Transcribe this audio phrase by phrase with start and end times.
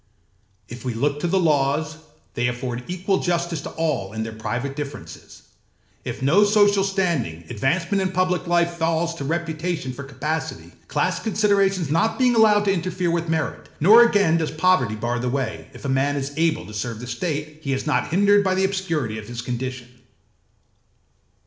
[0.67, 1.97] If we look to the laws,
[2.33, 5.43] they afford equal justice to all in their private differences;
[6.03, 11.91] if no social standing, advancement in public life falls to reputation for capacity, class considerations
[11.91, 15.85] not being allowed to interfere with merit; nor again does poverty bar the way, if
[15.85, 19.19] a man is able to serve the state, he is not hindered by the obscurity
[19.19, 19.87] of his condition.